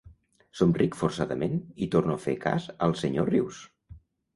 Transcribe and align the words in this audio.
Somric 0.61 0.97
forçadament 1.01 1.55
i 1.87 1.91
torno 1.99 2.17
a 2.21 2.25
fer 2.27 2.37
cas 2.49 2.69
al 2.89 3.01
senyor 3.05 3.35
Rius. 3.37 3.67